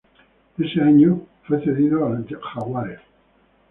[0.57, 3.01] Ese año fue cedido al Jaguares.